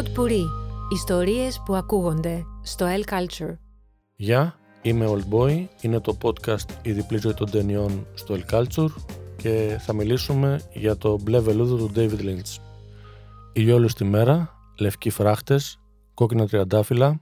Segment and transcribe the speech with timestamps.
[0.00, 0.44] Pod Puri.
[0.92, 3.56] Ιστορίες που ακούγονται στο El Culture.
[4.16, 8.88] Γεια, είμαι Old Boy, είναι το podcast «Η διπλή ζωή των ταινιών» στο El Culture
[9.36, 12.60] και θα μιλήσουμε για το μπλε βελούδο του David Lynch.
[13.52, 15.80] Ηλιόλους τη μέρα, λευκοί φράχτες,
[16.14, 17.20] κόκκινα τριαντάφυλλα,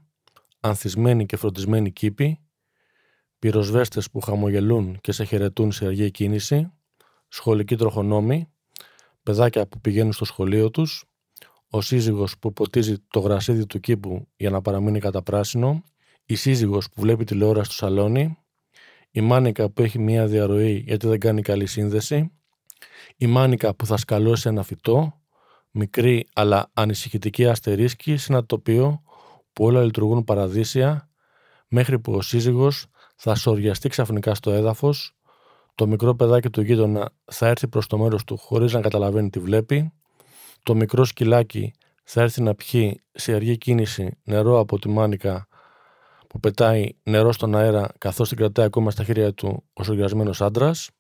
[0.61, 2.41] ανθισμένοι και φροντισμένοι κήποι,
[3.39, 6.73] πυροσβέστες που χαμογελούν και σε χαιρετούν σε αργή κίνηση,
[7.29, 8.49] σχολικοί τροχονόμοι,
[9.23, 11.08] παιδάκια που πηγαίνουν στο σχολείο τους,
[11.71, 15.83] ο σύζυγος που ποτίζει το γρασίδι του κήπου για να παραμείνει κατά πράσινο,
[16.25, 18.39] η σύζυγος που βλέπει τηλεόραση στο σαλόνι,
[19.11, 22.33] η μάνικα που έχει μία διαρροή γιατί δεν κάνει καλή σύνδεση,
[23.17, 25.13] η μάνικα που θα σκαλώσει ένα φυτό,
[25.71, 29.03] μικρή αλλά ανησυχητική αστερίσκη σε ένα τοπίο
[29.53, 31.11] που όλα λειτουργούν παραδείσια,
[31.69, 35.17] μέχρι που ο σύζυγος θα σοριαστεί ξαφνικά στο έδαφος,
[35.75, 39.39] το μικρό παιδάκι του γείτονα θα έρθει προς το μέρος του χωρίς να καταλαβαίνει τι
[39.39, 39.93] βλέπει,
[40.69, 41.73] το μικρό σκυλάκι
[42.05, 45.49] θα έρθει να πιει σε αργή κίνηση νερό από τη μάνικα
[46.29, 50.91] που πετάει νερό στον αέρα καθώς την κρατάει ακόμα στα χέρια του ο σοριασμένος άντρας.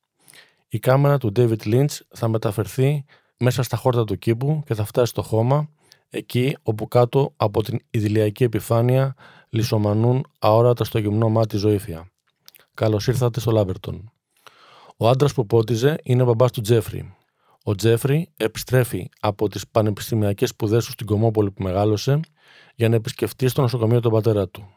[0.68, 3.04] Η κάμερα του David Lynch θα μεταφερθεί
[3.38, 5.68] μέσα στα χόρτα του κήπου και θα φτάσει στο χώμα
[6.10, 9.14] εκεί όπου κάτω από την ιδηλιακή επιφάνεια
[9.48, 12.10] λισομανούν αόρατα στο γυμνό μάτι ζωήφια.
[12.74, 14.12] Καλώς ήρθατε στο Λάμπερτον.
[14.96, 17.16] Ο άντρας που πότιζε είναι ο μπαμπάς του Τζέφρι.
[17.68, 22.20] Ο Τζέφρι επιστρέφει από τις πανεπιστημιακές σπουδές του στην Κομόπολη που μεγάλωσε
[22.74, 24.68] για να επισκεφτεί στο νοσοκομείο τον πατέρα του.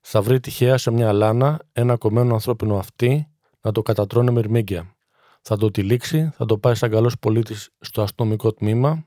[0.00, 3.28] Θα βρει τυχαία σε μια λάνα ένα κομμένο ανθρώπινο αυτί
[3.60, 4.96] να το κατατρώνει με ερμήγκια.
[5.42, 9.06] Θα το τυλίξει, θα το πάει σαν καλός πολίτης στο αστυνομικό τμήμα,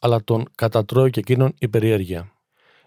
[0.00, 2.32] αλλά τον κατατρώει και εκείνον η περιέργεια.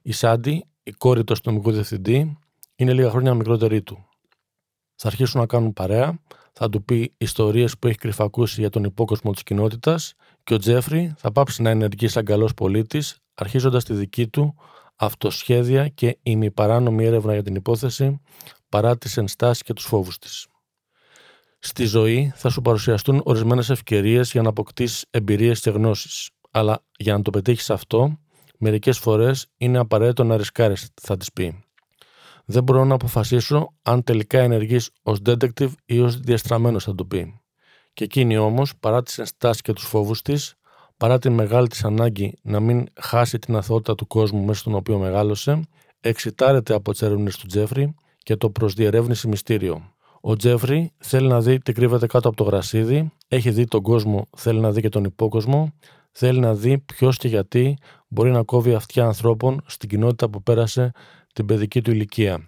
[0.01, 2.37] Η Σάντι, η κόρη του αστυνομικού διευθυντή,
[2.75, 4.07] είναι λίγα χρόνια μικρότερη του.
[4.95, 6.19] Θα αρχίσουν να κάνουν παρέα,
[6.61, 11.13] θα του πει ιστορίες που έχει κρυφακούσει για τον υπόκοσμο της κοινότητας και ο Τζέφρι
[11.17, 14.55] θα πάψει να ενεργεί σαν καλός πολίτης, αρχίζοντας τη δική του
[14.95, 18.21] αυτοσχέδια και ημιπαράνομη έρευνα για την υπόθεση
[18.69, 20.47] παρά τις ενστάσεις και τους φόβους της.
[21.59, 26.29] Στη ζωή θα σου παρουσιαστούν ορισμένες ευκαιρίες για να αποκτήσεις εμπειρίες και γνώσεις.
[26.51, 28.19] Αλλά για να το πετύχεις αυτό,
[28.57, 31.63] μερικές φορές είναι απαραίτητο να ρισκάρεις, θα της πει.
[32.51, 37.41] Δεν μπορώ να αποφασίσω αν τελικά ενεργείς ως detective ή ως διαστραμμένος, θα του πει.
[37.93, 40.53] Και εκείνη όμως, παρά τις ενστάσεις και τους φόβους της,
[40.97, 44.97] παρά τη μεγάλη της ανάγκη να μην χάσει την αθωότητα του κόσμου μέσα στον οποίο
[44.97, 45.61] μεγάλωσε,
[45.99, 49.93] εξητάρεται από τις έρευνες του Τζέφρι και το προ διερεύνηση μυστήριο.
[50.21, 54.27] Ο Τζέφρι θέλει να δει τι κρύβεται κάτω από το γρασίδι, έχει δει τον κόσμο,
[54.37, 55.73] θέλει να δει και τον υπόκοσμο,
[56.11, 57.77] θέλει να δει ποιος και γιατί
[58.07, 60.91] μπορεί να κόβει αυτιά ανθρώπων στην κοινότητα που πέρασε
[61.39, 62.45] την παιδική του ηλικία.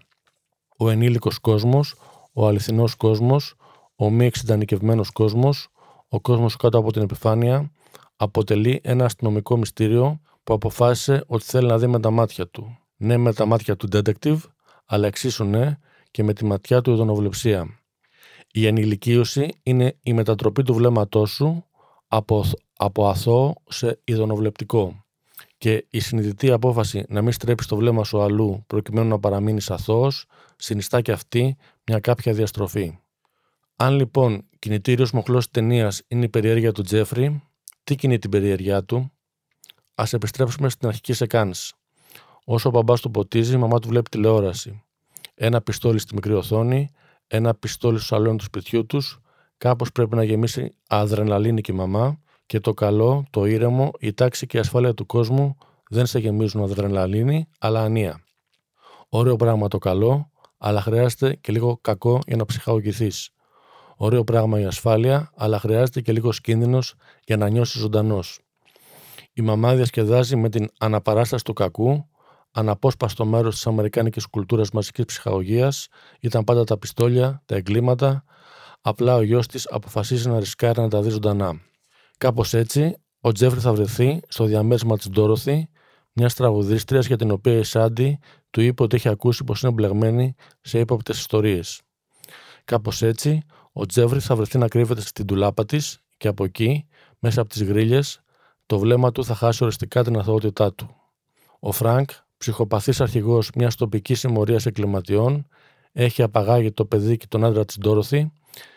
[0.78, 1.96] Ο ενήλικος κόσμος,
[2.34, 3.56] ο αληθινός κόσμος,
[3.96, 5.68] ο μη εξειδανικευμένος κόσμος,
[6.08, 7.72] ο κόσμος κάτω από την επιφάνεια,
[8.16, 12.78] αποτελεί ένα αστυνομικό μυστήριο που αποφάσισε ότι θέλει να δει με τα μάτια του.
[12.96, 14.40] Ναι με τα μάτια του detective,
[14.86, 15.78] αλλά εξίσου ναι
[16.12, 17.80] και με τη ματιά του ειδωνοβλεψία.
[18.52, 21.66] Η ενηλικίωση είναι η μετατροπή του βλέμματός σου
[22.08, 22.46] από,
[22.78, 25.06] από αθώο σε ειδωνοβλεπτικό
[25.58, 30.26] και η συνειδητή απόφαση να μην στρέψει το βλέμμα σου αλλού προκειμένου να παραμείνεις αθώος,
[30.56, 33.00] συνιστά και αυτή μια κάποια διαστροφή.
[33.76, 37.42] Αν λοιπόν κινητήριος μοχλός τη ταινίας είναι η περιέργεια του Τζέφρι,
[37.84, 39.12] τι κινεί την περιέργειά του,
[39.96, 41.54] ας επιστρέψουμε στην αρχική σεκάνη.
[42.44, 44.84] Όσο ο μπαμπάς του ποτίζει, η μαμά του βλέπει τηλεόραση.
[45.34, 46.90] Ένα πιστόλι στη μικρή οθόνη,
[47.28, 49.20] ένα πιστόλι στο σαλόνι του σπιτιού τους,
[49.58, 52.20] κάπως πρέπει να γεμίσει αδρεναλίνη και η μαμά,
[52.52, 55.58] και το καλό, το ήρεμο, η τάξη και η ασφάλεια του κόσμου
[55.90, 58.24] δεν σε γεμίζουν αδρεναλίνη, αλλά ανία.
[59.10, 63.30] Ωραίο πράγμα το καλό, αλλά χρειάζεται και λίγο κακό για να ψυχαγωγηθείς.
[63.96, 66.94] Ωραίο πράγμα η ασφάλεια, αλλά χρειάζεται και λίγος κίνδυνος
[67.26, 68.40] για να νιώσεις ζωντανός.
[69.34, 72.08] Η μαμά διασκεδάζει με την αναπαράσταση του κακού,
[72.52, 75.88] αναπόσπαστο μέρος της Αμερικάνικης κουλτούρας μαζικής ψυχαγωγίας,
[76.20, 78.24] ήταν πάντα τα πιστόλια, τα εγκλήματα.
[78.82, 81.70] Απλά ο γιος της αποφασίζει να ρισκάρει να τα δει ζωντανά.
[82.22, 85.70] Κάπως έτσι, ο Τζέφρι θα βρεθεί στο διαμέρισμα της Ντόροθι,
[86.14, 88.20] μιας τραγουδίστριας για την οποία η Σάντι
[88.50, 91.82] του είπε ότι έχει ακούσει πως είναι μπλεγμένη σε ύποπτες ιστορίες.
[92.66, 93.42] Κάπως έτσι,
[93.72, 96.88] ο Τζέφρι θα βρεθεί να κρύβεται στην τουλάπα της και από εκεί,
[97.20, 98.22] μέσα από τις γρίλες,
[98.66, 100.96] το βλέμμα του θα χάσει οριστικά την αθωότητά του.
[101.60, 105.48] Ο Φρανκ, ψυχοπαθής αρχηγός μιας τοπικής συμμορίας εγκληματιών,
[105.92, 108.32] έχει απαγάγει το παιδί και τον άντρα της Ντόροθι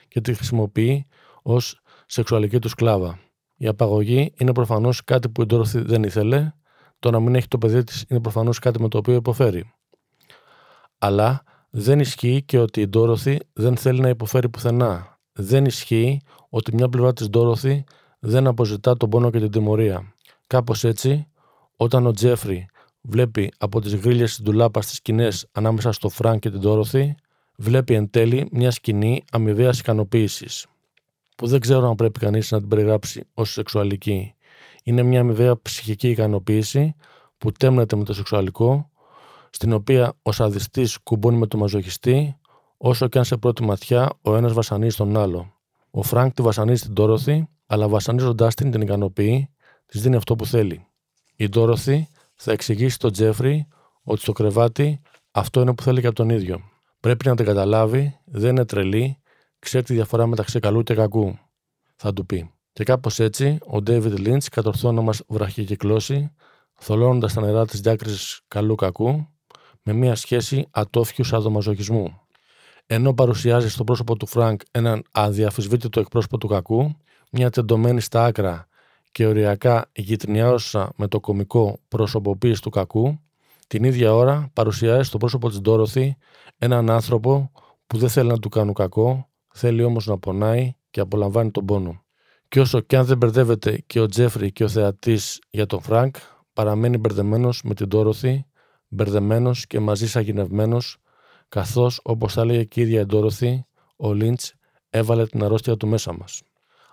[0.08, 1.06] και τη χρησιμοποιεί
[1.42, 3.18] ως σεξουαλική του σκλάβα.
[3.64, 6.52] Η απαγωγή είναι προφανώς κάτι που η Ντόροθι δεν ήθελε.
[6.98, 9.72] Το να μην έχει το παιδί της είναι προφανώς κάτι με το οποίο υποφέρει.
[10.98, 15.18] Αλλά δεν ισχύει και ότι η Ντόροθι δεν θέλει να υποφέρει πουθενά.
[15.32, 17.84] Δεν ισχύει ότι μια πλευρά της Ντόροθι
[18.18, 20.14] δεν αποζητά τον πόνο και την τιμωρία.
[20.46, 21.26] Κάπως έτσι,
[21.76, 22.66] Όταν ο Τζέφρι
[23.00, 27.14] βλέπει από τις γρίλες της ντουλάπας στις σκηνές ανάμεσα στο Φρανκ και την Ντόροθι,
[27.56, 30.66] βλέπει εν τέλει μια σκηνή αμοιβαίας ικανοποίησης,
[31.34, 34.34] που δεν ξέρω αν πρέπει κανείς να την περιγράψει ως σεξουαλική.
[34.82, 36.94] Είναι μια αμοιβαία ψυχική ικανοποίηση
[37.38, 38.90] που τέμνεται με το σεξουαλικό,
[39.50, 42.36] στην οποία ο σαδιστής κουμπώνει με τον μαζοχιστή,
[42.76, 45.52] όσο και αν σε πρώτη ματιά ο ένας βασανίζει τον άλλο.
[45.90, 49.48] Ο Φρανκ τη βασανίζει την Ντόροθι, αλλά βασανίζοντάς την την ικανοποιεί,
[49.86, 50.86] της δίνει αυτό που θέλει.
[51.36, 53.68] Η Ντόροθι θα εξηγήσει στον Τζέφρι
[54.02, 55.00] ότι στο κρεβάτι
[55.30, 56.60] αυτό είναι που θέλει και από τον ίδιο.
[57.00, 59.18] Πρέπει να την καταλάβει, δεν είναι τρελή,
[59.64, 61.38] ξέρει τη διαφορά μεταξύ καλού και κακού,
[61.96, 62.50] θα του πει.
[62.72, 66.32] Και κάπως έτσι, ο Ντέιβιντ Λιντς κατορθώνει να μας βραχικυκλώσει,
[66.74, 69.28] θολώνοντας τα νερά της διάκρισης καλού-κακού,
[69.82, 72.20] με μια σχέση ατόφιου σαδομαζοχισμού.
[72.86, 76.96] Ενώ παρουσιάζει στο πρόσωπο του Φρανκ έναν αδιαμφισβήτητο εκπρόσωπο του κακού,
[77.32, 78.68] μια τεντωμένη στα άκρα
[79.12, 83.18] και οριακά γειτνιάζουσα με το κωμικό προσωποποίηση του κακού,
[83.66, 86.16] την ίδια ώρα παρουσιάζει στο πρόσωπο της Ντόροθι
[86.58, 87.50] έναν άνθρωπο
[87.86, 92.04] που δεν θέλει να του κάνουν κακό, θέλει όμως να πονάει και απολαμβάνει τον πόνο.
[92.48, 96.16] Και όσο και αν δεν μπερδεύεται και ο Τζέφρι και ο θεατής για τον Φρανκ,
[96.52, 98.46] παραμένει μπερδεμένος με την Ντόροθη,
[98.88, 100.96] μπερδεμένος και μαζί σαγηνευμένος,
[101.48, 103.66] καθώς όπως θα έλεγε και η ίδια η Ντόροθη,
[103.96, 104.54] ο Λίντς
[104.90, 106.42] έβαλε την αρρώστια του μέσα μας.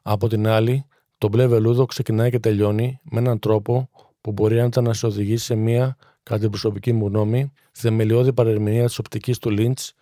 [0.01, 0.85] Από την άλλη,
[1.17, 3.89] το μπλε βελούδο ξεκινάει και τελειώνει με έναν τρόπο
[4.21, 8.85] που μπορεί άνετα να σε οδηγήσει σε μία, κατά την προσωπική μου γνώμη, θεμελιώδη παρερμηνία
[8.85, 9.93] της οπτικής του Λίντς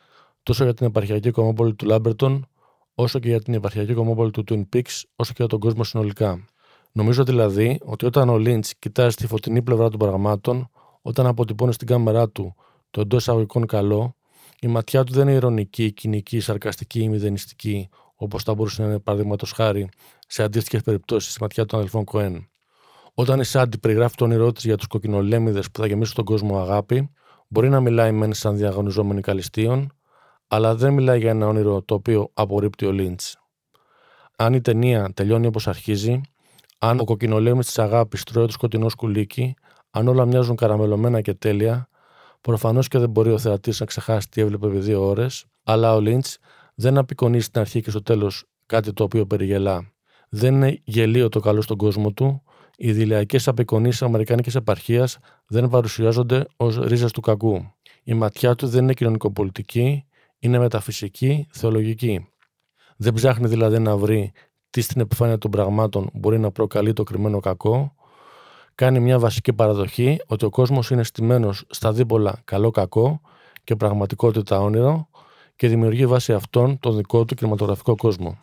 [0.44, 2.48] τόσο για την επαρχιακή κομμόπολη του Λάμπερτον,
[2.96, 6.46] όσο και για την επαρχιακή κομμόπολη του Twin Peaks, όσο και για τον κόσμο συνολικά.
[6.92, 10.70] Νομίζω δηλαδή ότι όταν ο Λίντ κοιτάζει τη φωτεινή πλευρά των πραγμάτων,
[11.02, 12.56] όταν αποτυπώνει στην κάμερά του
[12.90, 14.16] το εντός εισαγωγικών καλό,
[14.62, 19.00] η ματιά του δεν είναι ηρωνική, κοινική, σαρκαστική ή μηδενιστική, όπως θα μπορούσε να είναι
[19.00, 19.90] παραδείγματος χάρη
[20.28, 22.50] σε αντίστοιχες περιπτώσεις στη ματιά των αδελφών Κοέν.
[23.14, 26.60] Όταν η Σάντι περιγράφει το όνειρό της για τους κοκκινολέμιδες που θα γεμίσουν τον κόσμο
[26.60, 27.10] αγάπη,
[27.48, 29.94] μπορεί να μιλάει μεν σαν διαγωνιζόμενη καλυστίων,
[30.52, 33.38] αλλά δεν μιλάει για ένα όνειρο το οποίο απορρίπτει ο Λίντς.
[34.36, 36.22] Αν η ταινία τελειώνει όπως αρχίζει,
[36.80, 39.56] αν ο κοκκινολέμης της αγάπης τρώει το σκοτεινό σκουλίκι,
[39.92, 41.90] αν όλα μοιάζουν καραμελωμένα και τέλεια,
[42.42, 46.00] προφανώς και δεν μπορεί ο θεατής να ξεχάσει τι έβλεπε επί δύο ώρες, αλλά ο
[46.00, 46.38] Λίντς
[46.76, 49.92] δεν απεικονίζει στην αρχή και στο τέλος κάτι το οποίο περιγελά.
[50.30, 52.44] Δεν είναι γελίο το καλό στον κόσμο του,
[52.78, 55.18] οι δηλιακέ απεικονίσεις Αμερικάνικης επαρχίας
[55.48, 57.74] δεν παρουσιάζονται ως ρίζες του κακού.
[58.04, 60.06] Η ματιά του δεν είναι κοινωνικοπολιτική,
[60.40, 62.28] είναι μεταφυσική, θεολογική.
[62.98, 64.32] Δεν ψάχνει δηλαδή να βρει
[64.70, 67.96] τι στην επιφάνεια των πραγμάτων μπορεί να προκαλεί το κρυμμένο κακό.
[68.76, 73.22] Κάνει μια βασική παραδοχή ότι ο κόσμος είναι στημένος στα δίπολα καλό-κακό
[73.64, 75.10] και πραγματικότητα όνειρο
[75.56, 78.38] και δημιουργεί βάσει αυτών τον δικό του κινηματογραφικό κόσμο.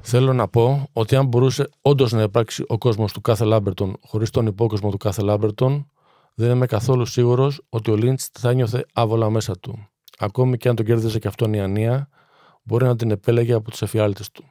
[0.00, 4.30] Θέλω να πω ότι αν μπορούσε όντως να υπάρξει ο κόσμος του κάθε Λάμπερτον χωρίς
[4.30, 5.90] τον υπόκοσμο του κάθε Λάμπερτον,
[6.34, 9.88] δεν είμαι καθόλου σίγουρος ότι ο Λίντς θα νιώθε άβολα μέσα του.
[10.18, 12.08] Ακόμη και αν τον κέρδιζε και αυτόν η Ανία,
[12.62, 14.44] μπορεί να την επέλεγε από τους εφιάλτες του.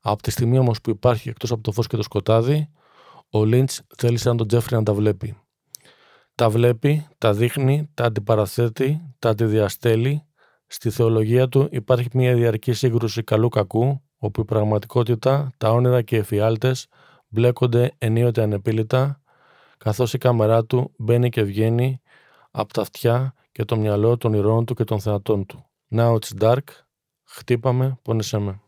[0.00, 2.68] Από τη στιγμή όμως που υπάρχει εκτός από το φως και το σκοτάδι,
[3.30, 5.36] ο Λίντς θέλησε να τον Τζέφρι να τα βλέπει.
[6.34, 10.26] Τα βλέπει, τα δείχνει, τα αντιπαραθέτει, τα αντιδιαστέλει.
[10.66, 16.18] Στη θεολογία του υπάρχει μια διαρκή σύγκρουση καλού-κακού, όπου η πραγματικότητα, τα όνειρα και οι
[16.18, 16.86] εφιάλτες
[17.28, 19.20] μπλέκονται ενίοτε ανεπίλητα,
[19.78, 22.00] καθώς η κάμερά του μπαίνει και βγαίνει
[22.50, 25.64] από τα αυτιά και το μυαλό των ηρώων του και των θεατών του.
[25.94, 26.64] Now it's dark,
[27.24, 28.60] χτύπαμε, πόνεσέ με.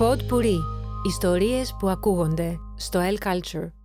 [0.00, 0.44] Pod
[1.06, 3.77] Ιστορίες που ακούγονται στο L Culture.